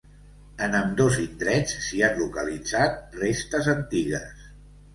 En 0.67 0.77
ambdós 0.77 1.19
indrets 1.23 1.75
s'hi 1.89 2.03
han 2.09 2.17
localitzat 2.23 3.15
restes 3.27 3.73
antigues. 3.77 4.53